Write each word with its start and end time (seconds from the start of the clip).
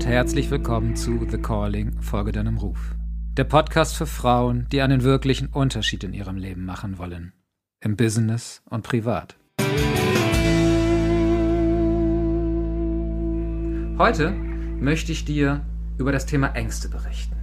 und 0.00 0.06
herzlich 0.06 0.50
willkommen 0.50 0.96
zu 0.96 1.26
The 1.30 1.36
Calling, 1.36 2.00
Folge 2.00 2.32
deinem 2.32 2.56
Ruf. 2.56 2.78
Der 3.36 3.44
Podcast 3.44 3.94
für 3.94 4.06
Frauen, 4.06 4.66
die 4.72 4.80
einen 4.80 5.02
wirklichen 5.02 5.48
Unterschied 5.48 6.04
in 6.04 6.14
ihrem 6.14 6.38
Leben 6.38 6.64
machen 6.64 6.96
wollen. 6.96 7.34
Im 7.84 7.98
Business 7.98 8.62
und 8.70 8.82
privat. 8.82 9.36
Heute 13.98 14.30
möchte 14.80 15.12
ich 15.12 15.26
dir 15.26 15.66
über 15.98 16.12
das 16.12 16.24
Thema 16.24 16.54
Ängste 16.54 16.88
berichten. 16.88 17.36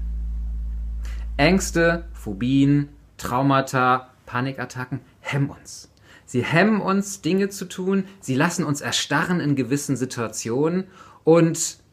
Ängste, 1.38 2.06
Phobien, 2.12 2.90
Traumata, 3.18 4.10
Panikattacken 4.26 5.02
hemmen 5.20 5.52
uns. 5.52 5.92
Sie 6.26 6.44
hemmen 6.44 6.82
uns, 6.82 7.22
Dinge 7.22 7.50
zu 7.50 7.66
tun, 7.66 8.06
sie 8.20 8.34
lassen 8.34 8.66
uns 8.66 8.82
erstarren 8.82 9.42
in 9.42 9.56
gewissen 9.56 9.96
Situationen 9.96 10.86
und 11.24 11.86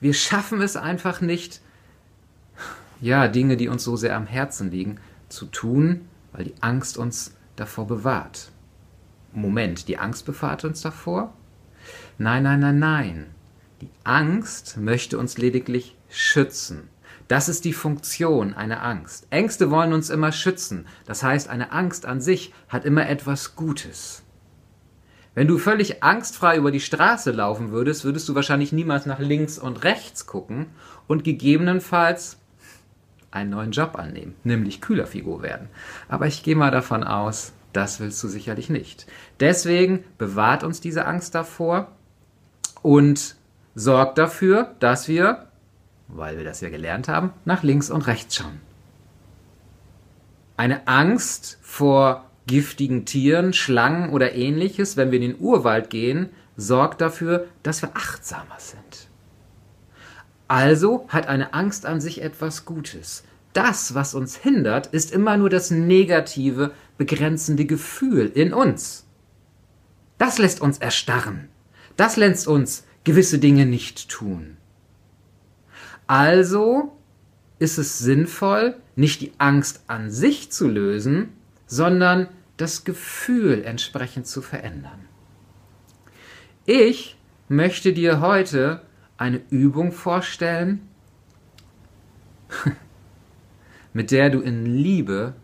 wir 0.00 0.14
schaffen 0.14 0.60
es 0.60 0.76
einfach 0.76 1.20
nicht, 1.20 1.60
ja, 3.00 3.28
Dinge, 3.28 3.56
die 3.56 3.68
uns 3.68 3.84
so 3.84 3.96
sehr 3.96 4.16
am 4.16 4.26
Herzen 4.26 4.70
liegen, 4.70 4.98
zu 5.28 5.46
tun, 5.46 6.02
weil 6.32 6.44
die 6.44 6.54
Angst 6.60 6.96
uns 6.96 7.34
davor 7.56 7.86
bewahrt. 7.86 8.50
Moment, 9.32 9.88
die 9.88 9.98
Angst 9.98 10.26
bewahrt 10.26 10.64
uns 10.64 10.80
davor? 10.80 11.32
Nein, 12.18 12.44
nein, 12.44 12.60
nein, 12.60 12.78
nein. 12.78 13.26
Die 13.80 13.90
Angst 14.04 14.76
möchte 14.76 15.18
uns 15.18 15.38
lediglich 15.38 15.96
schützen. 16.08 16.88
Das 17.28 17.48
ist 17.48 17.64
die 17.64 17.72
Funktion 17.72 18.54
einer 18.54 18.82
Angst. 18.82 19.26
Ängste 19.30 19.70
wollen 19.70 19.92
uns 19.92 20.10
immer 20.10 20.30
schützen. 20.30 20.86
Das 21.06 21.22
heißt, 21.22 21.48
eine 21.48 21.72
Angst 21.72 22.06
an 22.06 22.20
sich 22.20 22.52
hat 22.68 22.84
immer 22.84 23.08
etwas 23.08 23.56
Gutes. 23.56 24.23
Wenn 25.34 25.48
du 25.48 25.58
völlig 25.58 26.02
angstfrei 26.02 26.56
über 26.56 26.70
die 26.70 26.80
Straße 26.80 27.32
laufen 27.32 27.72
würdest, 27.72 28.04
würdest 28.04 28.28
du 28.28 28.34
wahrscheinlich 28.34 28.72
niemals 28.72 29.04
nach 29.04 29.18
links 29.18 29.58
und 29.58 29.82
rechts 29.82 30.26
gucken 30.26 30.66
und 31.08 31.24
gegebenenfalls 31.24 32.38
einen 33.32 33.50
neuen 33.50 33.72
Job 33.72 33.96
annehmen, 33.98 34.36
nämlich 34.44 34.80
Kühlerfigur 34.80 35.42
werden. 35.42 35.68
Aber 36.08 36.28
ich 36.28 36.44
gehe 36.44 36.54
mal 36.54 36.70
davon 36.70 37.02
aus, 37.02 37.52
das 37.72 37.98
willst 37.98 38.22
du 38.22 38.28
sicherlich 38.28 38.70
nicht. 38.70 39.06
Deswegen 39.40 40.04
bewahrt 40.18 40.62
uns 40.62 40.80
diese 40.80 41.04
Angst 41.06 41.34
davor 41.34 41.88
und 42.82 43.34
sorgt 43.74 44.18
dafür, 44.18 44.76
dass 44.78 45.08
wir, 45.08 45.48
weil 46.06 46.36
wir 46.36 46.44
das 46.44 46.60
ja 46.60 46.68
gelernt 46.68 47.08
haben, 47.08 47.32
nach 47.44 47.64
links 47.64 47.90
und 47.90 48.06
rechts 48.06 48.36
schauen. 48.36 48.60
Eine 50.56 50.86
Angst 50.86 51.58
vor 51.62 52.30
giftigen 52.46 53.04
Tieren, 53.04 53.52
Schlangen 53.52 54.10
oder 54.10 54.34
ähnliches, 54.34 54.96
wenn 54.96 55.10
wir 55.10 55.20
in 55.20 55.32
den 55.32 55.40
Urwald 55.40 55.90
gehen, 55.90 56.30
sorgt 56.56 57.00
dafür, 57.00 57.46
dass 57.62 57.82
wir 57.82 57.96
achtsamer 57.96 58.58
sind. 58.58 59.08
Also 60.46 61.06
hat 61.08 61.26
eine 61.26 61.54
Angst 61.54 61.86
an 61.86 62.00
sich 62.00 62.22
etwas 62.22 62.64
Gutes. 62.64 63.24
Das, 63.54 63.94
was 63.94 64.14
uns 64.14 64.36
hindert, 64.36 64.88
ist 64.88 65.12
immer 65.12 65.36
nur 65.36 65.48
das 65.48 65.70
negative, 65.70 66.72
begrenzende 66.98 67.64
Gefühl 67.64 68.30
in 68.34 68.52
uns. 68.52 69.06
Das 70.18 70.38
lässt 70.38 70.60
uns 70.60 70.78
erstarren. 70.78 71.48
Das 71.96 72.16
lässt 72.16 72.46
uns 72.48 72.84
gewisse 73.04 73.38
Dinge 73.38 73.66
nicht 73.66 74.08
tun. 74.08 74.56
Also 76.06 76.96
ist 77.58 77.78
es 77.78 77.98
sinnvoll, 77.98 78.76
nicht 78.96 79.20
die 79.20 79.32
Angst 79.38 79.84
an 79.86 80.10
sich 80.10 80.50
zu 80.50 80.68
lösen, 80.68 81.30
sondern 81.66 82.28
das 82.56 82.84
Gefühl 82.84 83.64
entsprechend 83.64 84.26
zu 84.26 84.42
verändern. 84.42 85.08
Ich 86.66 87.16
möchte 87.48 87.92
dir 87.92 88.20
heute 88.20 88.82
eine 89.16 89.40
Übung 89.50 89.92
vorstellen, 89.92 90.88
mit 93.92 94.10
der 94.10 94.30
du 94.30 94.40
in 94.40 94.64
Liebe 94.64 95.34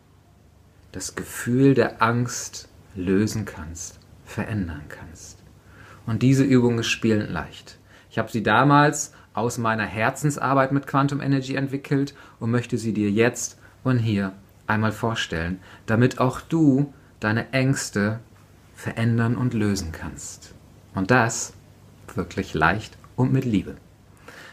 das 0.92 1.14
Gefühl 1.14 1.74
der 1.74 2.02
Angst 2.02 2.68
lösen 2.94 3.44
kannst, 3.44 4.00
verändern 4.24 4.82
kannst. 4.88 5.38
Und 6.06 6.22
diese 6.22 6.44
Übung 6.44 6.78
ist 6.78 6.88
spielend 6.88 7.30
leicht. 7.30 7.78
Ich 8.10 8.18
habe 8.18 8.30
sie 8.30 8.42
damals 8.42 9.12
aus 9.32 9.58
meiner 9.58 9.84
Herzensarbeit 9.86 10.72
mit 10.72 10.86
Quantum 10.86 11.20
Energy 11.20 11.54
entwickelt 11.54 12.14
und 12.40 12.50
möchte 12.50 12.78
sie 12.78 12.92
dir 12.92 13.10
jetzt 13.10 13.58
und 13.84 13.98
hier 13.98 14.32
einmal 14.70 14.92
vorstellen, 14.92 15.60
damit 15.86 16.18
auch 16.18 16.40
du 16.40 16.92
deine 17.20 17.52
Ängste 17.52 18.20
verändern 18.74 19.36
und 19.36 19.52
lösen 19.52 19.92
kannst. 19.92 20.54
Und 20.94 21.10
das 21.10 21.52
wirklich 22.14 22.54
leicht 22.54 22.96
und 23.16 23.32
mit 23.32 23.44
Liebe. 23.44 23.76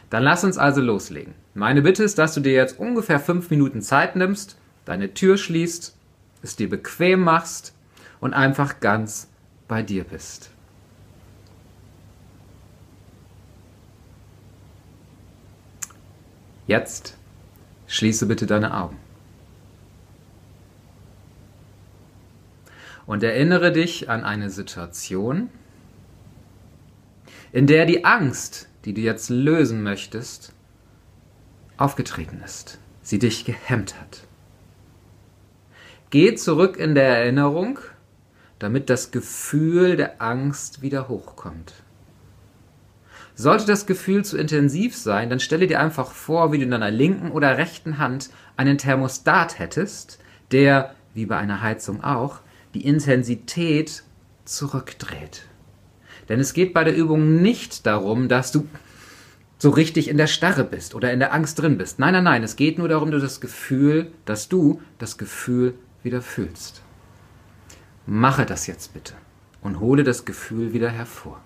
Dann 0.10 0.24
lass 0.24 0.44
uns 0.44 0.58
also 0.58 0.82
loslegen. 0.82 1.34
Meine 1.54 1.82
Bitte 1.82 2.04
ist, 2.04 2.18
dass 2.18 2.34
du 2.34 2.40
dir 2.40 2.54
jetzt 2.54 2.80
ungefähr 2.80 3.20
fünf 3.20 3.50
Minuten 3.50 3.82
Zeit 3.82 4.16
nimmst, 4.16 4.58
deine 4.86 5.14
Tür 5.14 5.38
schließt, 5.38 5.96
es 6.44 6.56
dir 6.56 6.70
bequem 6.70 7.22
machst 7.22 7.74
und 8.20 8.34
einfach 8.34 8.80
ganz 8.80 9.28
bei 9.68 9.82
dir 9.82 10.04
bist. 10.04 10.52
Jetzt 16.68 17.18
schließe 17.88 18.26
bitte 18.26 18.46
deine 18.46 18.76
Augen. 18.76 18.98
Und 23.08 23.24
erinnere 23.24 23.72
dich 23.72 24.10
an 24.10 24.24
eine 24.24 24.52
Situation, 24.52 25.50
in 27.52 27.66
der 27.66 27.86
die 27.86 28.06
Angst, 28.06 28.70
die 28.86 28.94
du 28.94 29.02
jetzt 29.02 29.30
lösen 29.30 29.82
möchtest, 29.82 30.54
aufgetreten 31.78 32.42
ist, 32.46 32.80
sie 33.02 33.18
dich 33.18 33.46
gehemmt 33.46 34.00
hat. 34.00 34.28
Geh 36.10 36.36
zurück 36.36 36.78
in 36.78 36.96
der 36.96 37.08
Erinnerung, 37.08 37.80
damit 38.60 38.90
das 38.90 39.12
Gefühl 39.12 39.96
der 39.96 40.22
Angst 40.22 40.82
wieder 40.82 41.08
hochkommt. 41.08 41.74
Sollte 43.36 43.66
das 43.66 43.86
Gefühl 43.86 44.26
zu 44.26 44.38
intensiv 44.38 44.96
sein, 44.96 45.30
dann 45.30 45.40
stelle 45.40 45.68
dir 45.68 45.80
einfach 45.80 46.12
vor, 46.12 46.52
wie 46.52 46.58
du 46.58 46.64
in 46.64 46.72
deiner 46.72 46.92
linken 46.92 47.32
oder 47.32 47.58
rechten 47.58 48.00
Hand 48.00 48.32
einen 48.58 48.78
Thermostat 48.78 49.60
hättest, 49.60 50.20
der, 50.52 50.96
wie 51.14 51.28
bei 51.28 51.38
einer 51.38 51.62
Heizung 51.62 52.04
auch, 52.04 52.42
die 52.78 52.86
Intensität 52.86 54.04
zurückdreht. 54.46 55.48
Denn 56.30 56.40
es 56.40 56.54
geht 56.54 56.74
bei 56.74 56.84
der 56.84 56.96
Übung 56.96 57.42
nicht 57.42 57.88
darum, 57.88 58.28
dass 58.28 58.52
du 58.52 58.68
so 59.58 59.72
richtig 59.72 60.10
in 60.10 60.18
der 60.18 60.28
Starre 60.28 60.64
bist 60.64 60.94
oder 60.94 61.12
in 61.12 61.20
der 61.20 61.34
Angst 61.34 61.60
drin 61.60 61.80
bist. 61.80 61.98
Nein, 61.98 62.14
nein, 62.14 62.24
nein, 62.24 62.44
es 62.44 62.56
geht 62.56 62.78
nur 62.78 62.88
darum, 62.88 63.10
dass 63.10 63.24
das 63.24 63.42
Gefühl, 63.42 64.12
dass 64.26 64.48
du 64.48 64.82
das 65.00 65.18
Gefühl 65.18 65.74
wieder 66.04 66.22
fühlst. 66.22 66.84
Mache 68.06 68.46
das 68.46 68.68
jetzt 68.68 68.94
bitte 68.94 69.14
und 69.62 69.80
hole 69.80 70.04
das 70.04 70.26
Gefühl 70.26 70.74
wieder 70.74 70.92
hervor. 70.92 71.42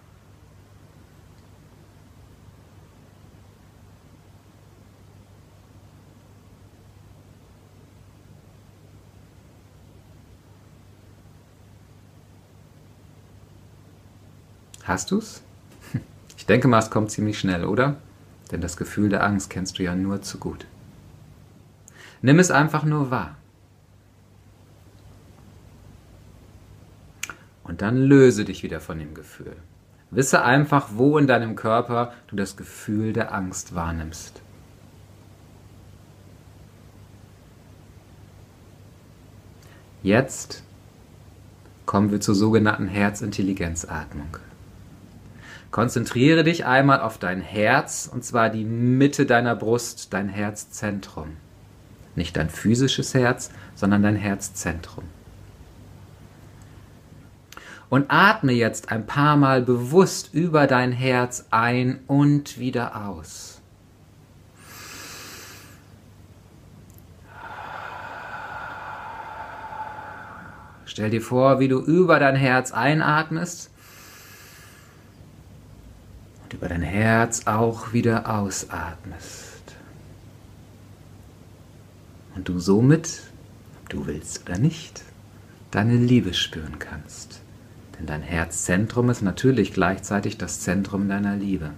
Hast 14.91 15.09
du's? 15.11 15.41
Ich 16.37 16.45
denke 16.45 16.67
mal, 16.67 16.79
es 16.79 16.89
kommt 16.89 17.11
ziemlich 17.11 17.39
schnell, 17.39 17.63
oder? 17.63 17.95
Denn 18.51 18.59
das 18.59 18.75
Gefühl 18.75 19.07
der 19.07 19.23
Angst 19.23 19.49
kennst 19.49 19.79
du 19.79 19.83
ja 19.83 19.95
nur 19.95 20.21
zu 20.21 20.37
gut. 20.37 20.65
Nimm 22.21 22.39
es 22.39 22.51
einfach 22.51 22.83
nur 22.83 23.09
wahr. 23.09 23.37
Und 27.63 27.81
dann 27.81 27.95
löse 27.95 28.43
dich 28.43 28.63
wieder 28.63 28.81
von 28.81 28.99
dem 28.99 29.13
Gefühl. 29.13 29.55
Wisse 30.09 30.43
einfach, 30.43 30.89
wo 30.95 31.17
in 31.17 31.25
deinem 31.25 31.55
Körper 31.55 32.11
du 32.27 32.35
das 32.35 32.57
Gefühl 32.57 33.13
der 33.13 33.33
Angst 33.33 33.73
wahrnimmst. 33.73 34.41
Jetzt 40.03 40.63
kommen 41.85 42.11
wir 42.11 42.19
zur 42.19 42.35
sogenannten 42.35 42.89
Herzintelligenzatmung. 42.89 44.35
Konzentriere 45.71 46.43
dich 46.43 46.65
einmal 46.65 46.99
auf 46.99 47.17
dein 47.17 47.39
Herz, 47.39 48.09
und 48.11 48.25
zwar 48.25 48.49
die 48.49 48.65
Mitte 48.65 49.25
deiner 49.25 49.55
Brust, 49.55 50.13
dein 50.13 50.27
Herzzentrum. 50.27 51.37
Nicht 52.13 52.35
dein 52.35 52.49
physisches 52.49 53.13
Herz, 53.13 53.51
sondern 53.73 54.03
dein 54.03 54.17
Herzzentrum. 54.17 55.05
Und 57.89 58.05
atme 58.09 58.51
jetzt 58.51 58.91
ein 58.91 59.05
paar 59.05 59.37
Mal 59.37 59.61
bewusst 59.61 60.33
über 60.33 60.67
dein 60.67 60.91
Herz 60.91 61.47
ein 61.51 61.99
und 62.05 62.59
wieder 62.59 63.07
aus. 63.07 63.61
Stell 70.83 71.09
dir 71.09 71.21
vor, 71.21 71.61
wie 71.61 71.69
du 71.69 71.79
über 71.79 72.19
dein 72.19 72.35
Herz 72.35 72.73
einatmest 72.73 73.70
über 76.53 76.67
dein 76.67 76.81
Herz 76.81 77.47
auch 77.47 77.93
wieder 77.93 78.29
ausatmest. 78.29 79.75
Und 82.35 82.47
du 82.47 82.59
somit, 82.59 83.21
ob 83.81 83.89
du 83.89 84.05
willst 84.05 84.43
oder 84.43 84.57
nicht, 84.57 85.03
deine 85.71 85.95
Liebe 85.95 86.33
spüren 86.33 86.79
kannst. 86.79 87.41
Denn 87.97 88.05
dein 88.05 88.21
Herzzentrum 88.21 89.09
ist 89.09 89.21
natürlich 89.21 89.73
gleichzeitig 89.73 90.37
das 90.37 90.61
Zentrum 90.61 91.07
deiner 91.07 91.35
Liebe. 91.35 91.71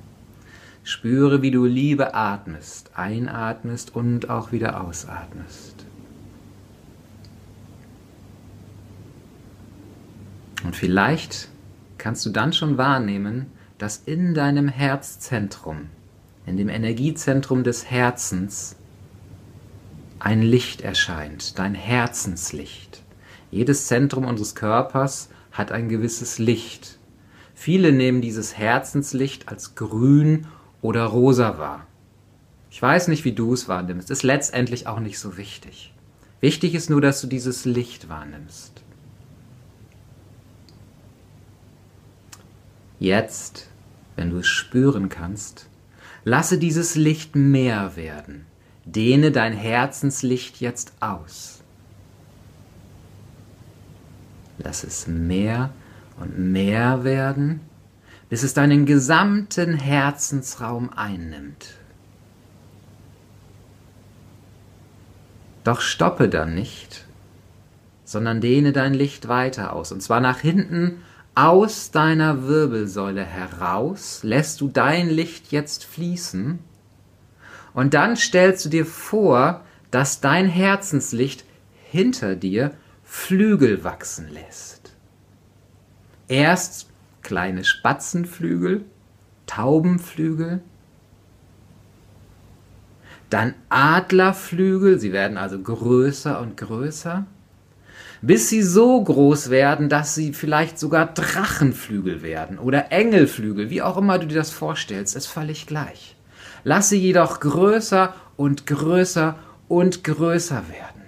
Spüre, 0.83 1.41
wie 1.41 1.51
du 1.51 1.65
Liebe 1.65 2.13
atmest, 2.13 2.91
einatmest 2.95 3.95
und 3.95 4.29
auch 4.29 4.51
wieder 4.51 4.81
ausatmest. 4.81 5.85
Und 10.63 10.75
vielleicht 10.75 11.49
kannst 11.97 12.25
du 12.25 12.29
dann 12.29 12.53
schon 12.53 12.77
wahrnehmen, 12.77 13.47
dass 13.83 13.97
in 14.05 14.33
deinem 14.33 14.69
Herzzentrum, 14.69 15.89
in 16.45 16.55
dem 16.55 16.69
Energiezentrum 16.69 17.65
des 17.65 17.91
Herzens, 17.91 18.77
ein 20.19 20.41
Licht 20.41 20.79
erscheint, 20.79 21.59
dein 21.59 21.75
Herzenslicht. 21.75 23.03
Jedes 23.51 23.87
Zentrum 23.87 24.23
unseres 24.23 24.55
Körpers 24.55 25.27
hat 25.51 25.73
ein 25.73 25.89
gewisses 25.89 26.39
Licht. 26.39 26.97
Viele 27.55 27.91
nehmen 27.91 28.21
dieses 28.21 28.57
Herzenslicht 28.57 29.49
als 29.49 29.75
grün 29.75 30.47
oder 30.81 31.03
rosa 31.03 31.57
wahr. 31.57 31.85
Ich 32.71 32.81
weiß 32.81 33.09
nicht, 33.09 33.25
wie 33.25 33.33
du 33.33 33.53
es 33.53 33.67
wahrnimmst, 33.67 34.09
ist 34.11 34.23
letztendlich 34.23 34.87
auch 34.87 35.01
nicht 35.01 35.19
so 35.19 35.35
wichtig. 35.35 35.93
Wichtig 36.39 36.73
ist 36.73 36.89
nur, 36.89 37.01
dass 37.01 37.19
du 37.19 37.27
dieses 37.27 37.65
Licht 37.65 38.07
wahrnimmst. 38.07 38.81
Jetzt, 42.97 43.67
wenn 44.15 44.29
du 44.29 44.37
es 44.37 44.47
spüren 44.47 45.09
kannst, 45.09 45.67
lasse 46.23 46.57
dieses 46.57 46.95
Licht 46.95 47.35
mehr 47.35 47.95
werden. 47.95 48.45
Dehne 48.85 49.31
dein 49.31 49.53
Herzenslicht 49.53 50.59
jetzt 50.59 50.93
aus. 50.99 51.61
Lass 54.57 54.83
es 54.83 55.07
mehr 55.07 55.71
und 56.19 56.37
mehr 56.37 57.03
werden, 57.03 57.61
bis 58.29 58.43
es 58.43 58.53
deinen 58.53 58.85
gesamten 58.85 59.73
Herzensraum 59.73 60.89
einnimmt. 60.91 61.75
Doch 65.63 65.81
stoppe 65.81 66.27
dann 66.27 66.53
nicht, 66.53 67.05
sondern 68.03 68.41
dehne 68.41 68.73
dein 68.73 68.93
Licht 68.93 69.27
weiter 69.27 69.73
aus, 69.73 69.91
und 69.91 70.01
zwar 70.01 70.19
nach 70.19 70.39
hinten 70.39 71.01
aus 71.35 71.91
deiner 71.91 72.47
Wirbelsäule 72.47 73.23
heraus 73.23 74.21
lässt 74.23 74.61
du 74.61 74.67
dein 74.67 75.09
Licht 75.09 75.51
jetzt 75.51 75.83
fließen 75.83 76.59
und 77.73 77.93
dann 77.93 78.15
stellst 78.15 78.65
du 78.65 78.69
dir 78.69 78.85
vor, 78.85 79.61
dass 79.89 80.21
dein 80.21 80.47
Herzenslicht 80.47 81.43
hinter 81.89 82.35
dir 82.35 82.75
Flügel 83.03 83.83
wachsen 83.83 84.27
lässt. 84.29 84.93
Erst 86.27 86.89
kleine 87.21 87.63
Spatzenflügel, 87.63 88.85
Taubenflügel, 89.45 90.61
dann 93.29 93.55
Adlerflügel, 93.69 94.99
sie 94.99 95.11
werden 95.11 95.37
also 95.37 95.59
größer 95.59 96.39
und 96.39 96.57
größer 96.57 97.25
bis 98.23 98.47
sie 98.47 98.61
so 98.61 99.03
groß 99.03 99.49
werden, 99.49 99.89
dass 99.89 100.15
sie 100.15 100.31
vielleicht 100.31 100.79
sogar 100.79 101.13
Drachenflügel 101.13 102.21
werden 102.21 102.57
oder 102.57 102.89
Engelflügel, 102.93 103.69
wie 103.69 103.81
auch 103.81 103.97
immer 103.97 104.17
du 104.17 104.27
dir 104.27 104.37
das 104.37 104.49
vorstellst, 104.49 105.17
ist 105.17 105.27
völlig 105.27 105.67
gleich. 105.67 106.15
Lass 106.63 106.87
sie 106.87 106.99
jedoch 106.99 107.41
größer 107.41 108.15
und 108.37 108.65
größer 108.65 109.35
und 109.67 110.05
größer 110.05 110.63
werden. 110.69 111.01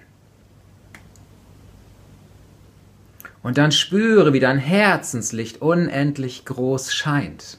Und 3.42 3.56
dann 3.56 3.72
spüre, 3.72 4.34
wie 4.34 4.40
dein 4.40 4.58
Herzenslicht 4.58 5.62
unendlich 5.62 6.44
groß 6.44 6.92
scheint. 6.92 7.56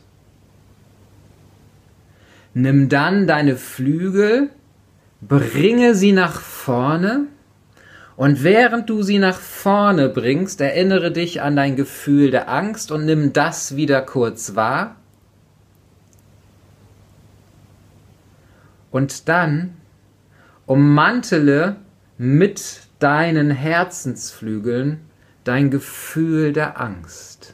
Nimm 2.53 2.89
dann 2.89 3.25
deine 3.25 3.55
Flügel, 3.55 4.51
bringe 5.19 5.95
sie 5.95 6.11
nach 6.11 6.41
vorne 6.41 7.25
und 8.17 8.43
während 8.43 8.89
du 8.89 9.03
sie 9.03 9.19
nach 9.19 9.39
vorne 9.39 10.09
bringst, 10.09 10.59
erinnere 10.59 11.11
dich 11.11 11.43
an 11.43 11.55
dein 11.55 11.75
Gefühl 11.75 12.31
der 12.31 12.49
Angst 12.49 12.91
und 12.91 13.05
nimm 13.05 13.31
das 13.31 13.75
wieder 13.75 14.01
kurz 14.01 14.55
wahr. 14.55 14.95
Und 18.89 19.29
dann 19.29 19.75
ummantele 20.65 21.75
mit 22.17 22.87
deinen 22.97 23.51
Herzensflügeln 23.51 24.99
dein 25.43 25.69
Gefühl 25.69 26.53
der 26.53 26.81
Angst. 26.81 27.53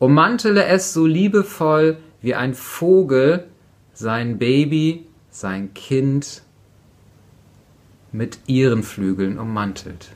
Ummantele 0.00 0.64
es 0.64 0.92
so 0.92 1.06
liebevoll 1.06 1.98
wie 2.20 2.34
ein 2.34 2.54
Vogel 2.54 3.46
sein 3.92 4.38
Baby, 4.38 5.06
sein 5.30 5.72
Kind 5.74 6.42
mit 8.16 8.38
ihren 8.46 8.82
Flügeln 8.82 9.38
ummantelt. 9.38 10.08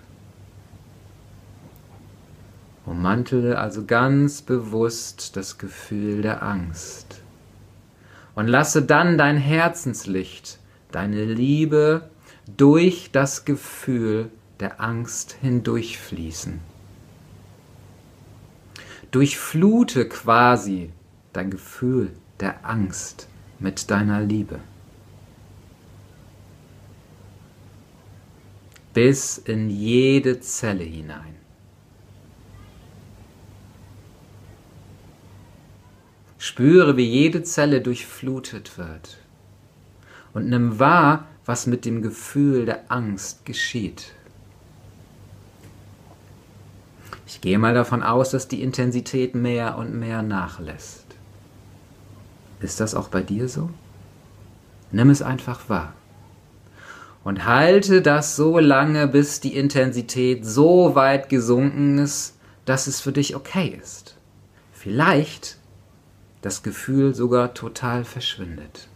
Ummantele 2.87 3.59
also 3.59 3.85
ganz 3.85 4.41
bewusst 4.41 5.37
das 5.37 5.59
Gefühl 5.59 6.23
der 6.23 6.43
Angst. 6.43 7.21
Und 8.35 8.49
lasse 8.49 8.81
dann 8.81 9.19
dein 9.19 9.37
Herzenslicht, 9.37 10.59
deine 10.91 11.27
Liebe 11.27 12.09
durch 12.57 13.11
das 13.13 13.45
Gefühl 13.45 14.31
der 14.61 14.81
Angst 14.81 15.37
hindurchfließen. 15.43 16.59
Durchflute 19.11 20.09
quasi 20.09 20.91
dein 21.35 21.51
Gefühl 21.51 22.13
der 22.41 22.65
Angst 22.65 23.29
mit 23.59 23.91
deiner 23.91 24.23
Liebe. 24.23 24.59
Bis 28.93 29.39
in 29.39 29.71
jede 29.71 30.41
Zelle 30.41 30.85
hinein. 30.85 31.37
Spüre, 36.39 36.97
wie 36.97 37.05
jede 37.05 37.43
Zelle 37.43 37.81
durchflutet 37.81 38.79
wird 38.79 39.19
und 40.33 40.49
nimm 40.49 40.79
wahr, 40.79 41.27
was 41.45 41.67
mit 41.67 41.85
dem 41.85 42.03
Gefühl 42.03 42.65
der 42.65 42.91
Angst 42.91 43.45
geschieht. 43.45 44.15
Ich 47.27 47.41
gehe 47.41 47.59
mal 47.59 47.75
davon 47.75 48.03
aus, 48.03 48.31
dass 48.31 48.49
die 48.49 48.63
Intensität 48.63 49.35
mehr 49.35 49.77
und 49.79 49.95
mehr 49.95 50.23
nachlässt. 50.23 51.07
Ist 52.61 52.81
das 52.81 52.95
auch 52.95 53.09
bei 53.09 53.23
dir 53.23 53.49
so? 53.49 53.71
Nimm 54.91 55.11
es 55.11 55.23
einfach 55.23 55.69
wahr 55.69 55.95
und 57.25 57.45
halte 57.45 58.03
das 58.03 58.37
so 58.37 58.59
lange, 58.59 59.07
bis 59.07 59.41
die 59.41 59.57
Intensität 59.57 60.47
so 60.47 60.95
weit 60.95 61.29
gesunken 61.29 61.99
ist, 61.99 62.39
dass 62.65 62.87
es 62.87 63.01
für 63.01 63.13
dich 63.13 63.37
okay 63.37 63.79
ist. 63.81 64.17
Vielleicht 64.73 65.59
das 66.43 66.63
Gefühl 66.63 67.15
sogar 67.15 67.53
total 67.53 68.05
verschwindet. 68.05 68.89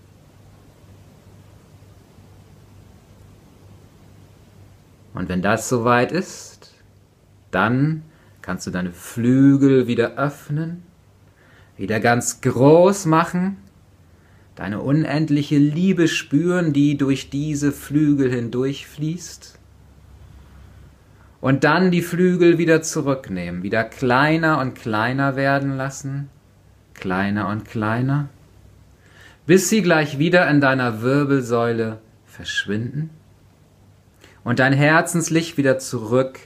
Und 5.12 5.28
wenn 5.28 5.42
das 5.42 5.68
soweit 5.68 6.10
ist, 6.10 6.72
dann 7.50 8.02
kannst 8.42 8.66
du 8.66 8.70
deine 8.70 8.92
Flügel 8.92 9.86
wieder 9.86 10.16
öffnen, 10.16 10.82
wieder 11.76 12.00
ganz 12.00 12.40
groß 12.40 13.06
machen 13.06 13.58
deine 14.56 14.80
unendliche 14.80 15.58
Liebe 15.58 16.08
spüren, 16.08 16.73
die 16.73 16.96
durch 16.96 17.30
diese 17.30 17.73
Flügel 17.73 18.30
hindurchfließt. 18.30 19.58
Und 21.40 21.64
dann 21.64 21.90
die 21.90 22.02
Flügel 22.02 22.56
wieder 22.56 22.80
zurücknehmen, 22.80 23.62
wieder 23.62 23.84
kleiner 23.84 24.61
und 24.61 24.75
kleiner 24.75 25.37
werden 25.37 25.76
lassen, 25.76 26.30
kleiner 26.94 27.49
und 27.49 27.66
kleiner, 27.66 28.28
bis 29.46 29.68
sie 29.68 29.82
gleich 29.82 30.18
wieder 30.18 30.49
in 30.49 30.61
deiner 30.61 31.02
Wirbelsäule 31.02 31.99
verschwinden 32.25 33.11
und 34.42 34.58
dein 34.58 34.73
Herzenslicht 34.73 35.58
wieder 35.58 35.78
zurück 35.78 36.38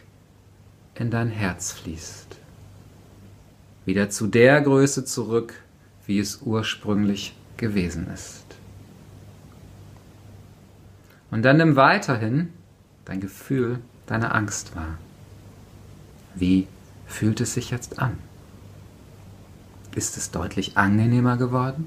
in 0.97 1.11
dein 1.11 1.29
Herz 1.29 1.73
fließt. 1.73 2.37
Wieder 3.85 4.11
zu 4.11 4.27
der 4.27 4.61
Größe 4.61 5.05
zurück, 5.05 5.55
wie 6.07 6.19
es 6.19 6.43
ursprünglich 6.43 7.38
gewesen 7.59 8.09
ist. 8.12 8.47
Und 11.31 11.43
dann 11.43 11.59
nimm 11.59 11.77
weiterhin 11.77 12.53
dein 13.05 13.21
Gefühl 13.21 13.81
deiner 14.07 14.35
Angst 14.35 14.75
wahr. 14.75 14.97
Wie 16.35 16.67
fühlt 17.07 17.41
es 17.41 17.55
sich 17.55 17.71
jetzt 17.71 17.99
an? 17.99 18.19
Ist 19.95 20.17
es 20.17 20.31
deutlich 20.31 20.77
angenehmer 20.77 21.37
geworden? 21.37 21.87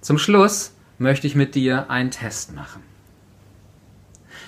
Zum 0.00 0.18
Schluss 0.18 0.72
möchte 0.98 1.26
ich 1.26 1.34
mit 1.34 1.54
dir 1.54 1.90
einen 1.90 2.10
Test 2.10 2.54
machen. 2.54 2.82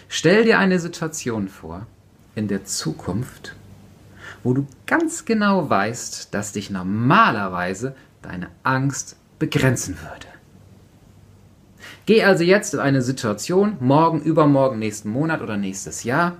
Stell 0.09 0.45
dir 0.45 0.59
eine 0.59 0.79
Situation 0.79 1.49
vor 1.49 1.87
in 2.35 2.49
der 2.49 2.65
Zukunft, 2.65 3.55
wo 4.42 4.54
du 4.54 4.66
ganz 4.87 5.25
genau 5.25 5.68
weißt, 5.68 6.32
dass 6.35 6.52
dich 6.52 6.70
normalerweise 6.70 7.94
deine 8.23 8.49
Angst 8.62 9.16
begrenzen 9.38 9.97
würde. 10.00 10.26
Geh 12.06 12.25
also 12.25 12.42
jetzt 12.42 12.75
in 12.75 12.80
eine 12.80 13.02
Situation, 13.02 13.76
morgen, 13.80 14.20
übermorgen, 14.23 14.78
nächsten 14.78 15.11
Monat 15.11 15.42
oder 15.42 15.56
nächstes 15.56 16.04
Jahr, 16.04 16.38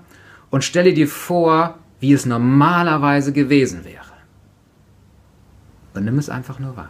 und 0.49 0.63
stelle 0.63 0.93
dir 0.93 1.07
vor, 1.07 1.77
wie 1.99 2.13
es 2.13 2.25
normalerweise 2.25 3.33
gewesen 3.33 3.85
wäre. 3.85 3.99
Und 5.93 6.05
nimm 6.05 6.17
es 6.17 6.29
einfach 6.29 6.59
nur 6.59 6.75
wahr. 6.75 6.89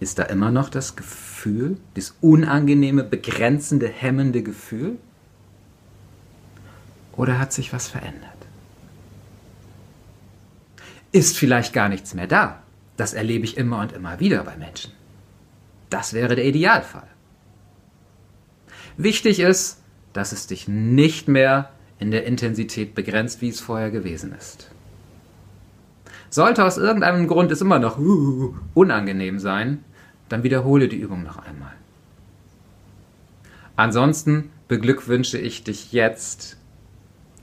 Ist 0.00 0.18
da 0.18 0.24
immer 0.24 0.50
noch 0.50 0.68
das 0.68 0.96
Gefühl, 0.96 1.76
das 1.94 2.14
unangenehme, 2.20 3.02
begrenzende, 3.02 3.88
hemmende 3.88 4.42
Gefühl? 4.42 4.96
Oder 7.16 7.38
hat 7.38 7.52
sich 7.52 7.72
was 7.72 7.88
verändert? 7.88 8.30
Ist 11.10 11.36
vielleicht 11.36 11.72
gar 11.72 11.88
nichts 11.88 12.14
mehr 12.14 12.28
da? 12.28 12.62
Das 12.96 13.14
erlebe 13.14 13.44
ich 13.44 13.56
immer 13.56 13.80
und 13.80 13.92
immer 13.92 14.20
wieder 14.20 14.44
bei 14.44 14.56
Menschen. 14.56 14.92
Das 15.90 16.12
wäre 16.12 16.36
der 16.36 16.44
Idealfall. 16.44 17.08
Wichtig 18.96 19.40
ist, 19.40 19.82
dass 20.12 20.32
es 20.32 20.46
dich 20.46 20.68
nicht 20.68 21.28
mehr 21.28 21.70
in 21.98 22.10
der 22.10 22.26
Intensität 22.26 22.94
begrenzt, 22.94 23.40
wie 23.40 23.48
es 23.48 23.60
vorher 23.60 23.90
gewesen 23.90 24.32
ist. 24.36 24.70
Sollte 26.30 26.64
aus 26.64 26.76
irgendeinem 26.76 27.26
Grund 27.26 27.50
es 27.50 27.60
immer 27.60 27.78
noch 27.78 27.98
uh, 27.98 28.54
unangenehm 28.74 29.38
sein, 29.38 29.84
dann 30.28 30.42
wiederhole 30.42 30.88
die 30.88 30.96
Übung 30.98 31.22
noch 31.22 31.38
einmal. 31.38 31.72
Ansonsten 33.76 34.50
beglückwünsche 34.66 35.38
ich 35.38 35.64
dich 35.64 35.92
jetzt 35.92 36.56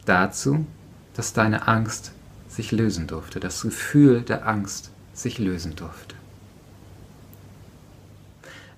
dazu, 0.06 0.66
dass 1.14 1.34
deine 1.34 1.68
Angst 1.68 2.12
sich 2.48 2.72
lösen 2.72 3.08
durfte, 3.08 3.40
das 3.40 3.62
Gefühl 3.62 4.22
der 4.22 4.48
Angst 4.48 4.92
sich 5.14 5.40
lösen 5.40 5.76
durfte. 5.76 6.16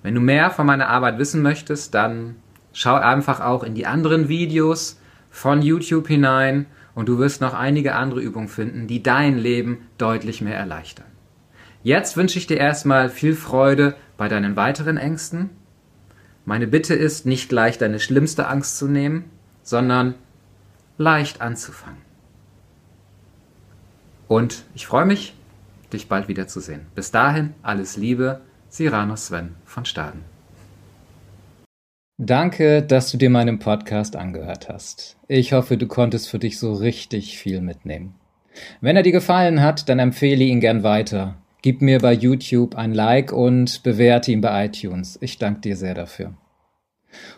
Wenn 0.02 0.14
du 0.14 0.20
mehr 0.20 0.50
von 0.50 0.66
meiner 0.66 0.88
Arbeit 0.88 1.18
wissen 1.18 1.42
möchtest, 1.42 1.94
dann 1.94 2.36
schau 2.72 2.94
einfach 2.94 3.40
auch 3.40 3.64
in 3.64 3.74
die 3.74 3.86
anderen 3.86 4.28
Videos 4.28 4.98
von 5.30 5.60
YouTube 5.62 6.06
hinein 6.06 6.66
und 6.94 7.08
du 7.08 7.18
wirst 7.18 7.40
noch 7.40 7.54
einige 7.54 7.94
andere 7.94 8.20
Übungen 8.20 8.48
finden, 8.48 8.86
die 8.86 9.02
dein 9.02 9.36
Leben 9.36 9.78
deutlich 9.98 10.40
mehr 10.40 10.56
erleichtern. 10.56 11.07
Jetzt 11.82 12.16
wünsche 12.16 12.38
ich 12.38 12.46
dir 12.46 12.58
erstmal 12.58 13.08
viel 13.08 13.34
Freude 13.34 13.94
bei 14.16 14.28
deinen 14.28 14.56
weiteren 14.56 14.96
Ängsten. 14.96 15.50
Meine 16.44 16.66
Bitte 16.66 16.94
ist, 16.94 17.26
nicht 17.26 17.48
gleich 17.48 17.78
deine 17.78 18.00
schlimmste 18.00 18.48
Angst 18.48 18.78
zu 18.78 18.88
nehmen, 18.88 19.30
sondern 19.62 20.14
leicht 20.96 21.40
anzufangen. 21.40 22.02
Und 24.26 24.64
ich 24.74 24.86
freue 24.86 25.06
mich, 25.06 25.34
dich 25.92 26.08
bald 26.08 26.28
wiederzusehen. 26.28 26.86
Bis 26.94 27.10
dahin, 27.10 27.54
alles 27.62 27.96
Liebe, 27.96 28.40
Cyrano 28.70 29.16
Sven 29.16 29.54
von 29.64 29.84
Staden. 29.84 30.24
Danke, 32.20 32.82
dass 32.82 33.12
du 33.12 33.16
dir 33.16 33.30
meinen 33.30 33.60
Podcast 33.60 34.16
angehört 34.16 34.68
hast. 34.68 35.16
Ich 35.28 35.52
hoffe, 35.52 35.76
du 35.76 35.86
konntest 35.86 36.28
für 36.28 36.40
dich 36.40 36.58
so 36.58 36.72
richtig 36.72 37.38
viel 37.38 37.60
mitnehmen. 37.60 38.14
Wenn 38.80 38.96
er 38.96 39.04
dir 39.04 39.12
gefallen 39.12 39.62
hat, 39.62 39.88
dann 39.88 40.00
empfehle 40.00 40.42
ihn 40.42 40.60
gern 40.60 40.82
weiter. 40.82 41.36
Gib 41.60 41.82
mir 41.82 41.98
bei 41.98 42.12
YouTube 42.12 42.76
ein 42.76 42.94
Like 42.94 43.32
und 43.32 43.82
bewerte 43.82 44.30
ihn 44.30 44.40
bei 44.40 44.66
iTunes. 44.66 45.18
Ich 45.20 45.38
danke 45.38 45.62
dir 45.62 45.76
sehr 45.76 45.94
dafür. 45.94 46.34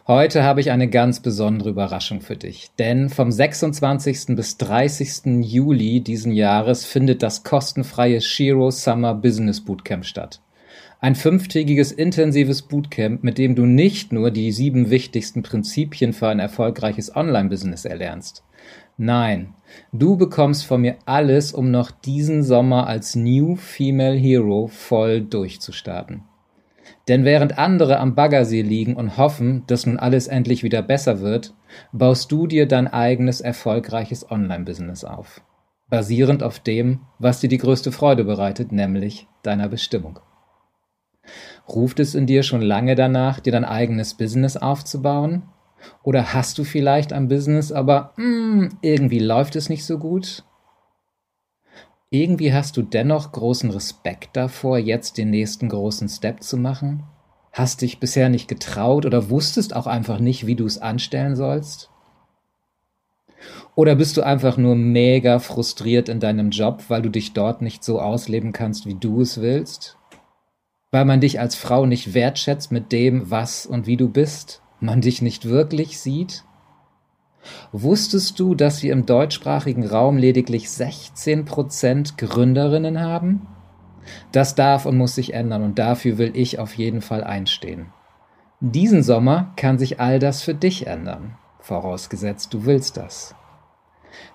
Heute 0.07 0.43
habe 0.43 0.61
ich 0.61 0.71
eine 0.71 0.89
ganz 0.89 1.21
besondere 1.21 1.71
Überraschung 1.71 2.21
für 2.21 2.37
dich, 2.37 2.69
denn 2.79 3.09
vom 3.09 3.33
26. 3.33 4.37
bis 4.37 4.59
30. 4.59 5.43
Juli 5.43 6.03
diesen 6.03 6.33
Jahres 6.33 6.85
findet 6.85 7.23
das 7.23 7.45
kostenfreie 7.45 8.21
Shiro 8.21 8.71
Summer 8.71 9.15
Business 9.15 9.65
Bootcamp 9.65 10.05
statt. 10.05 10.43
Ein 11.01 11.15
fünftägiges 11.15 11.91
intensives 11.91 12.61
Bootcamp, 12.61 13.25
mit 13.25 13.39
dem 13.39 13.55
du 13.55 13.65
nicht 13.65 14.13
nur 14.13 14.31
die 14.31 14.53
sieben 14.53 14.91
wichtigsten 14.91 15.43
Prinzipien 15.43 16.13
für 16.13 16.29
ein 16.29 16.41
erfolgreiches 16.41 17.17
Online-Business 17.17 17.87
erlernst. 17.87 18.45
Nein, 19.03 19.55
du 19.95 20.19
bekommst 20.19 20.67
von 20.67 20.83
mir 20.83 20.97
alles, 21.07 21.55
um 21.55 21.71
noch 21.71 21.91
diesen 21.91 22.43
Sommer 22.43 22.87
als 22.87 23.17
New 23.17 23.57
Female 23.57 24.15
Hero 24.15 24.67
voll 24.67 25.23
durchzustarten. 25.23 26.25
Denn 27.09 27.25
während 27.25 27.57
andere 27.57 27.99
am 27.99 28.15
Baggersee 28.15 28.61
liegen 28.61 28.97
und 28.97 29.17
hoffen, 29.17 29.65
dass 29.67 29.87
nun 29.87 29.99
alles 29.99 30.29
endlich 30.29 30.63
wieder 30.63 30.83
besser 30.83 31.21
wird, 31.21 31.55
baust 31.93 32.31
du 32.31 32.47
dir 32.47 32.69
dein 32.69 32.89
eigenes 32.89 33.41
erfolgreiches 33.41 34.31
Online-Business 34.31 35.05
auf. 35.05 35.41
Basierend 35.89 36.43
auf 36.43 36.59
dem, 36.59 37.01
was 37.19 37.41
dir 37.41 37.49
die 37.49 37.57
größte 37.57 37.93
Freude 37.93 38.25
bereitet, 38.25 38.71
nämlich 38.71 39.29
deiner 39.43 39.71
Bestimmung. 39.71 40.19
Ruft 41.67 42.01
es 42.01 42.15
in 42.15 42.27
dir 42.27 42.43
schon 42.43 42.61
lange 42.61 42.97
danach, 42.97 43.41
dir 43.41 43.53
dein 43.53 43.65
eigenes 43.65 44.13
Business 44.13 44.59
aufzubauen? 44.59 45.45
Oder 46.03 46.35
hast 46.35 46.59
du 46.59 46.65
vielleicht 46.65 47.13
ein 47.13 47.29
Business, 47.29 47.73
aber 47.73 48.13
mh, 48.17 48.25
hm, 48.25 48.79
irgendwie 48.83 49.19
läuft 49.19 49.57
es 49.57 49.69
nicht 49.69 49.85
so 49.85 49.99
gut? 49.99 50.45
Irgendwie 52.11 52.53
hast 52.53 52.77
du 52.77 52.83
dennoch 52.83 53.31
großen 53.31 53.71
Respekt 53.71 54.37
davor, 54.37 54.79
jetzt 54.79 55.17
den 55.17 55.31
nächsten 55.31 55.69
großen 55.69 56.09
Step 56.09 56.43
zu 56.43 56.57
machen? 56.57 57.05
Hast 57.53 57.83
dich 57.83 58.01
bisher 58.01 58.29
nicht 58.29 58.49
getraut 58.49 59.07
oder 59.07 59.31
wusstest 59.31 59.77
auch 59.77 59.87
einfach 59.87 60.19
nicht, 60.19 60.47
wie 60.47 60.57
du 60.57 60.67
es 60.67 60.79
anstellen 60.79 61.37
sollst? 61.37 61.91
Oder 63.75 63.95
bist 63.95 64.17
du 64.17 64.23
einfach 64.23 64.57
nur 64.57 64.75
mega 64.75 65.39
frustriert 65.39 66.09
in 66.09 66.21
deinem 66.21 66.51
Job, 66.51 66.85
weil 66.89 67.03
du 67.03 67.09
dich 67.09 67.33
dort 67.33 67.63
nicht 67.63 67.85
so 67.85 68.01
ausleben 68.01 68.53
kannst, 68.53 68.87
wie 68.87 68.95
du 68.95 69.21
es 69.21 69.41
willst? 69.41 69.97
Weil 70.91 71.05
man 71.05 71.21
dich 71.21 71.39
als 71.39 71.55
Frau 71.55 71.87
nicht 71.87 72.15
wertschätzt 72.15 72.73
mit 72.73 72.91
dem, 72.91 73.31
was 73.31 73.67
und 73.67 73.87
wie 73.87 73.97
du 73.97 74.09
bist? 74.09 74.63
Man 74.81 75.01
dich 75.03 75.23
nicht 75.23 75.47
wirklich 75.47 76.01
sieht? 76.01 76.45
Wusstest 77.73 78.39
du, 78.41 78.55
dass 78.55 78.83
wir 78.83 78.93
im 78.93 79.07
deutschsprachigen 79.07 79.87
Raum 79.87 80.17
lediglich 80.17 80.71
16 80.71 81.45
Prozent 81.45 82.19
Gründerinnen 82.19 83.01
haben? 83.01 83.47
Das 84.33 84.55
darf 84.55 84.87
und 84.87 84.97
muss 84.97 85.15
sich 85.15 85.35
ändern 85.35 85.63
und 85.63 85.79
dafür 85.79 86.19
will 86.19 86.33
ich 86.35 86.59
auf 86.59 86.75
jeden 86.75 87.01
Fall 87.01 87.23
einstehen. 87.23 87.93
Diesen 88.61 89.03
Sommer 89.03 89.53
kann 89.57 89.79
sich 89.79 90.01
all 90.01 90.19
das 90.19 90.43
für 90.43 90.55
dich 90.55 90.87
ändern, 90.87 91.37
vorausgesetzt 91.61 92.53
du 92.53 92.67
willst 92.67 92.97
das. 92.97 93.35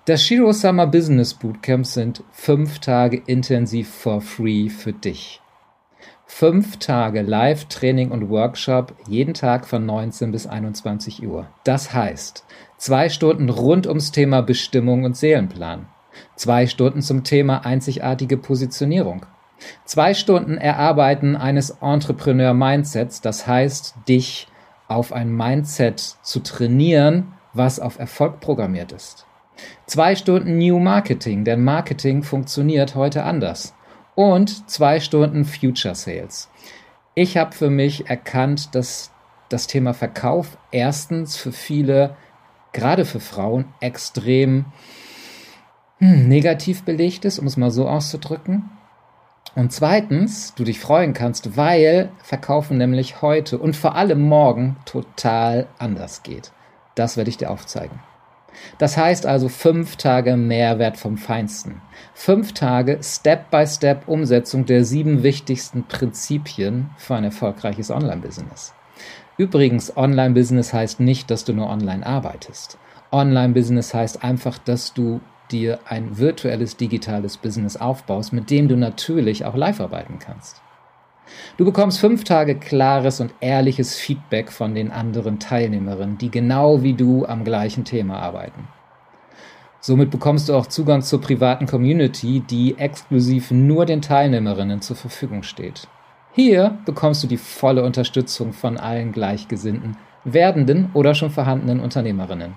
Das 0.04 0.24
Shiro 0.24 0.52
Summer 0.52 0.86
Business 0.86 1.34
Bootcamp 1.34 1.86
sind 1.86 2.24
fünf 2.32 2.78
Tage 2.78 3.22
intensiv 3.26 3.88
for 3.88 4.20
free 4.20 4.68
für 4.68 4.92
dich. 4.92 5.40
Fünf 6.28 6.78
Tage 6.78 7.22
Live-Training 7.22 8.10
und 8.10 8.28
Workshop, 8.28 8.94
jeden 9.08 9.32
Tag 9.32 9.64
von 9.64 9.86
19 9.86 10.32
bis 10.32 10.46
21 10.46 11.26
Uhr. 11.26 11.46
Das 11.64 11.94
heißt, 11.94 12.44
zwei 12.76 13.08
Stunden 13.08 13.48
rund 13.48 13.86
ums 13.86 14.10
Thema 14.10 14.42
Bestimmung 14.42 15.04
und 15.04 15.16
Seelenplan. 15.16 15.86
Zwei 16.34 16.66
Stunden 16.66 17.00
zum 17.00 17.22
Thema 17.22 17.64
einzigartige 17.64 18.36
Positionierung. 18.36 19.24
Zwei 19.84 20.14
Stunden 20.14 20.58
Erarbeiten 20.58 21.36
eines 21.36 21.70
Entrepreneur-Mindsets, 21.80 23.20
das 23.20 23.46
heißt, 23.46 23.94
dich 24.08 24.48
auf 24.88 25.12
ein 25.12 25.34
Mindset 25.34 26.00
zu 26.00 26.40
trainieren, 26.40 27.32
was 27.54 27.80
auf 27.80 27.98
Erfolg 27.98 28.40
programmiert 28.40 28.92
ist. 28.92 29.26
Zwei 29.86 30.16
Stunden 30.16 30.58
New 30.58 30.80
Marketing, 30.80 31.44
denn 31.44 31.62
Marketing 31.62 32.24
funktioniert 32.24 32.94
heute 32.94 33.22
anders 33.22 33.76
und 34.16 34.68
zwei 34.68 34.98
Stunden 34.98 35.44
Future 35.44 35.94
Sales. 35.94 36.48
Ich 37.14 37.36
habe 37.36 37.54
für 37.54 37.70
mich 37.70 38.10
erkannt, 38.10 38.74
dass 38.74 39.12
das 39.48 39.68
Thema 39.68 39.94
Verkauf 39.94 40.58
erstens 40.72 41.36
für 41.36 41.52
viele, 41.52 42.16
gerade 42.72 43.04
für 43.04 43.20
Frauen, 43.20 43.66
extrem 43.80 44.64
hm, 45.98 46.28
negativ 46.28 46.82
belegt 46.82 47.24
ist, 47.24 47.38
um 47.38 47.46
es 47.46 47.56
mal 47.56 47.70
so 47.70 47.88
auszudrücken. 47.88 48.70
Und 49.54 49.72
zweitens, 49.72 50.54
du 50.54 50.64
dich 50.64 50.80
freuen 50.80 51.14
kannst, 51.14 51.56
weil 51.56 52.10
Verkaufen 52.22 52.76
nämlich 52.76 53.22
heute 53.22 53.58
und 53.58 53.76
vor 53.76 53.94
allem 53.94 54.20
morgen 54.20 54.76
total 54.84 55.68
anders 55.78 56.22
geht. 56.22 56.52
Das 56.94 57.16
werde 57.16 57.30
ich 57.30 57.38
dir 57.38 57.50
aufzeigen. 57.50 58.00
Das 58.78 58.96
heißt 58.96 59.26
also 59.26 59.48
fünf 59.48 59.96
Tage 59.96 60.36
Mehrwert 60.36 60.96
vom 60.96 61.16
Feinsten. 61.16 61.82
Fünf 62.14 62.52
Tage 62.52 62.98
Step-by-Step 63.02 64.08
Umsetzung 64.08 64.66
der 64.66 64.84
sieben 64.84 65.22
wichtigsten 65.22 65.84
Prinzipien 65.84 66.90
für 66.96 67.14
ein 67.14 67.24
erfolgreiches 67.24 67.90
Online-Business. 67.90 68.74
Übrigens, 69.38 69.96
Online-Business 69.96 70.72
heißt 70.72 71.00
nicht, 71.00 71.30
dass 71.30 71.44
du 71.44 71.52
nur 71.52 71.68
online 71.68 72.06
arbeitest. 72.06 72.78
Online-Business 73.12 73.92
heißt 73.92 74.24
einfach, 74.24 74.58
dass 74.58 74.94
du 74.94 75.20
dir 75.50 75.78
ein 75.86 76.18
virtuelles 76.18 76.76
digitales 76.76 77.36
Business 77.36 77.76
aufbaust, 77.76 78.32
mit 78.32 78.50
dem 78.50 78.68
du 78.68 78.76
natürlich 78.76 79.44
auch 79.44 79.54
live 79.54 79.80
arbeiten 79.80 80.18
kannst. 80.18 80.62
Du 81.56 81.64
bekommst 81.64 81.98
fünf 81.98 82.24
Tage 82.24 82.56
klares 82.56 83.20
und 83.20 83.34
ehrliches 83.40 83.96
Feedback 83.96 84.52
von 84.52 84.74
den 84.74 84.90
anderen 84.90 85.38
Teilnehmerinnen, 85.38 86.18
die 86.18 86.30
genau 86.30 86.82
wie 86.82 86.94
du 86.94 87.24
am 87.26 87.44
gleichen 87.44 87.84
Thema 87.84 88.18
arbeiten. 88.18 88.68
Somit 89.80 90.10
bekommst 90.10 90.48
du 90.48 90.54
auch 90.54 90.66
Zugang 90.66 91.02
zur 91.02 91.20
privaten 91.20 91.66
Community, 91.66 92.40
die 92.40 92.76
exklusiv 92.76 93.50
nur 93.50 93.86
den 93.86 94.02
Teilnehmerinnen 94.02 94.80
zur 94.80 94.96
Verfügung 94.96 95.42
steht. 95.42 95.86
Hier 96.32 96.78
bekommst 96.84 97.22
du 97.22 97.28
die 97.28 97.36
volle 97.36 97.84
Unterstützung 97.84 98.52
von 98.52 98.76
allen 98.76 99.12
Gleichgesinnten, 99.12 99.96
werdenden 100.24 100.90
oder 100.92 101.14
schon 101.14 101.30
vorhandenen 101.30 101.80
Unternehmerinnen. 101.80 102.54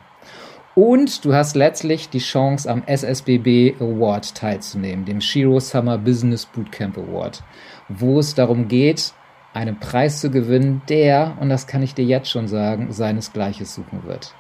Und 0.82 1.26
du 1.26 1.34
hast 1.34 1.58
letztlich 1.58 2.08
die 2.08 2.20
Chance, 2.20 2.72
am 2.72 2.84
SSBB 2.86 3.76
Award 3.82 4.34
teilzunehmen, 4.34 5.04
dem 5.04 5.20
Shiro 5.20 5.60
Summer 5.60 5.98
Business 5.98 6.46
Bootcamp 6.46 6.98
Award, 6.98 7.44
wo 7.90 8.18
es 8.20 8.34
darum 8.34 8.70
geht, 8.70 9.12
einen 9.54 9.78
Preis 9.82 10.22
zu 10.22 10.32
gewinnen, 10.32 10.82
der, 10.88 11.36
und 11.42 11.50
das 11.50 11.68
kann 11.68 11.84
ich 11.84 11.96
dir 11.96 12.06
jetzt 12.06 12.30
schon 12.30 12.48
sagen, 12.48 12.94
seinesgleiches 12.94 13.76
suchen 13.76 14.06
wird. 14.06 14.34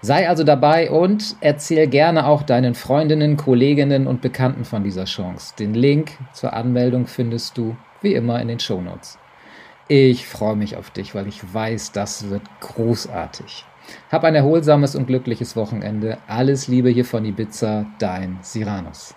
Sei 0.00 0.28
also 0.28 0.42
dabei 0.42 0.90
und 0.90 1.36
erzähl 1.40 1.86
gerne 1.86 2.26
auch 2.26 2.42
deinen 2.42 2.74
Freundinnen, 2.74 3.36
Kolleginnen 3.36 4.08
und 4.08 4.20
Bekannten 4.20 4.64
von 4.64 4.82
dieser 4.82 5.04
Chance. 5.04 5.54
Den 5.56 5.74
Link 5.74 6.18
zur 6.32 6.54
Anmeldung 6.54 7.06
findest 7.06 7.56
du 7.56 7.76
wie 8.00 8.14
immer 8.14 8.42
in 8.42 8.48
den 8.48 8.58
Shownotes. 8.58 9.16
Ich 9.86 10.26
freue 10.26 10.56
mich 10.56 10.76
auf 10.76 10.90
dich, 10.90 11.14
weil 11.14 11.28
ich 11.28 11.54
weiß, 11.54 11.92
das 11.92 12.30
wird 12.30 12.42
großartig. 12.58 13.64
Hab 14.10 14.24
ein 14.24 14.34
erholsames 14.34 14.94
und 14.94 15.06
glückliches 15.06 15.56
Wochenende. 15.56 16.18
Alles 16.26 16.68
Liebe 16.68 16.90
hier 16.90 17.04
von 17.04 17.24
Ibiza, 17.24 17.86
dein 17.98 18.38
Siranus. 18.42 19.14